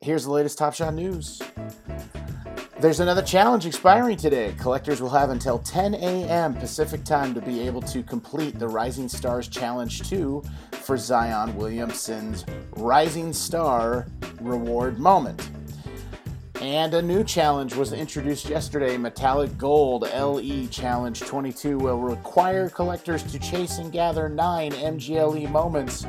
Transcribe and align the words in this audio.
Here's 0.00 0.24
the 0.24 0.30
latest 0.30 0.56
Top 0.56 0.72
Shot 0.72 0.94
news. 0.94 1.42
There's 2.78 3.00
another 3.00 3.22
challenge 3.22 3.64
expiring 3.64 4.18
today. 4.18 4.54
Collectors 4.58 5.00
will 5.00 5.08
have 5.08 5.30
until 5.30 5.58
10 5.60 5.94
a.m. 5.94 6.52
Pacific 6.52 7.04
time 7.04 7.32
to 7.32 7.40
be 7.40 7.60
able 7.60 7.80
to 7.80 8.02
complete 8.02 8.58
the 8.58 8.68
Rising 8.68 9.08
Stars 9.08 9.48
Challenge 9.48 10.06
2 10.06 10.42
for 10.72 10.98
Zion 10.98 11.56
Williamson's 11.56 12.44
Rising 12.72 13.32
Star 13.32 14.06
Reward 14.42 14.98
Moment. 14.98 15.48
And 16.60 16.92
a 16.92 17.00
new 17.00 17.24
challenge 17.24 17.74
was 17.74 17.94
introduced 17.94 18.46
yesterday 18.46 18.98
Metallic 18.98 19.56
Gold 19.56 20.02
LE 20.02 20.66
Challenge 20.66 21.18
22 21.18 21.78
will 21.78 22.00
require 22.00 22.68
collectors 22.68 23.22
to 23.22 23.38
chase 23.38 23.78
and 23.78 23.90
gather 23.90 24.28
nine 24.28 24.72
MGLE 24.72 25.48
moments 25.50 26.06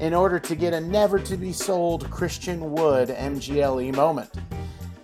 in 0.00 0.14
order 0.14 0.38
to 0.38 0.56
get 0.56 0.72
a 0.72 0.80
never 0.80 1.18
to 1.18 1.36
be 1.36 1.52
sold 1.52 2.10
Christian 2.10 2.72
Wood 2.72 3.10
MGLE 3.10 3.94
moment. 3.94 4.30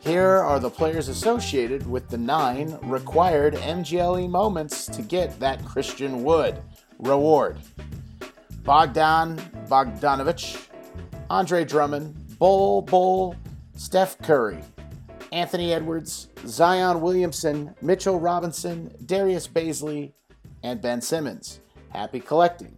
Here 0.03 0.39
are 0.39 0.59
the 0.59 0.69
players 0.69 1.07
associated 1.07 1.89
with 1.89 2.09
the 2.09 2.19
nine 2.19 2.77
required 2.83 3.55
MGLE 3.55 4.29
moments 4.29 4.87
to 4.87 5.01
get 5.01 5.39
that 5.39 5.65
Christian 5.65 6.25
Wood 6.25 6.61
reward 6.99 7.59
Bogdan 8.65 9.37
Bogdanovich, 9.69 10.67
Andre 11.31 11.65
Drummond, 11.65 12.37
Bol 12.37 12.83
Bol, 12.83 13.37
Steph 13.77 14.19
Curry, 14.19 14.59
Anthony 15.31 15.73
Edwards, 15.73 16.31
Zion 16.49 17.01
Williamson, 17.01 17.73
Mitchell 17.81 18.19
Robinson, 18.19 18.93
Darius 19.07 19.47
Bazley, 19.47 20.15
and 20.65 20.83
Ben 20.83 21.01
Simmons. 21.01 21.61
Happy 21.91 22.19
collecting. 22.19 22.75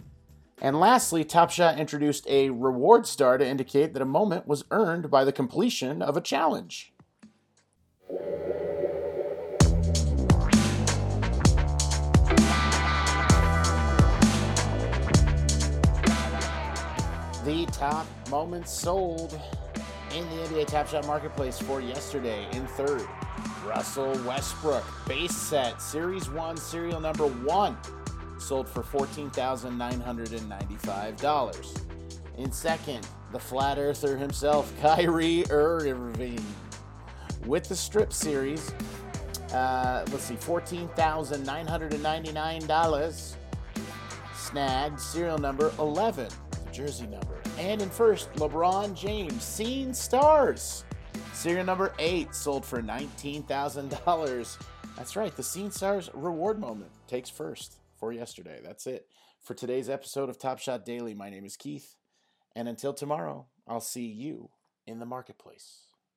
And 0.61 0.79
lastly, 0.79 1.25
Top 1.25 1.51
Shot 1.51 1.79
introduced 1.79 2.27
a 2.29 2.51
reward 2.51 3.07
star 3.07 3.39
to 3.39 3.47
indicate 3.47 3.95
that 3.95 4.03
a 4.03 4.07
moment 4.07 4.47
was 4.47 4.65
earned 4.71 5.11
by 5.11 5.25
the 5.25 5.33
completion 5.33 6.03
of 6.03 6.19
a 6.19 6.21
challenge. 6.21 6.94
Top 17.91 18.07
moments 18.31 18.73
sold 18.73 19.39
in 20.15 20.25
the 20.31 20.37
NBA 20.47 20.69
Top 20.69 20.89
Shot 20.89 21.07
Marketplace 21.07 21.59
for 21.59 21.83
yesterday 21.83 22.49
in 22.53 22.67
third. 22.69 23.07
Russell 23.67 24.13
Westbrook, 24.27 24.83
base 25.07 25.37
set, 25.37 25.83
Series 25.83 26.31
1, 26.31 26.57
serial 26.57 26.99
number 26.99 27.27
1, 27.27 27.77
sold 28.39 28.67
for 28.67 28.83
$14,995. 28.83 31.83
In 32.39 32.51
second, 32.51 33.07
the 33.33 33.39
flat 33.39 33.77
earther 33.77 34.17
himself, 34.17 34.73
Kyrie 34.81 35.45
Irving, 35.51 36.43
with 37.45 37.69
the 37.69 37.77
strip 37.77 38.15
series. 38.15 38.73
Uh, 39.53 40.07
let's 40.11 40.25
see, 40.25 40.37
$14,999. 40.37 43.35
Snagged, 44.35 45.01
serial 45.01 45.37
number 45.37 45.71
11, 45.79 46.29
jersey 46.75 47.07
number. 47.07 47.41
And 47.59 47.81
in 47.81 47.89
first, 47.89 48.33
LeBron 48.35 48.95
James, 48.95 49.43
Seeing 49.43 49.95
Stars. 49.95 50.85
Serial 51.33 51.65
number 51.65 51.95
8 51.99 52.35
sold 52.35 52.67
for 52.67 52.83
$19,000. 52.83 54.59
That's 54.97 55.17
right, 55.17 55.37
the 55.37 55.43
Seeing 55.43 55.71
Stars 55.71 56.11
reward 56.13 56.59
moment 56.59 56.91
takes 57.07 57.31
first 57.31 57.77
for 57.97 58.13
yesterday. 58.13 58.61
That's 58.63 58.87
it 58.87 59.07
for 59.41 59.55
today's 59.55 59.89
episode 59.89 60.29
of 60.29 60.39
Top 60.39 60.59
Shot 60.59 60.85
Daily. 60.85 61.15
My 61.15 61.31
name 61.31 61.45
is 61.45 61.57
Keith, 61.57 61.95
and 62.57 62.69
until 62.69 62.93
tomorrow, 62.93 63.47
I'll 63.69 63.81
see 63.81 64.07
you 64.07 64.51
in 64.87 64.99
the 64.99 65.07
marketplace. 65.07 65.94